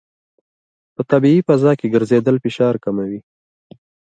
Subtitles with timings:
[0.95, 3.19] په طبیعي فضا کې ګرځېدل فشار کموي.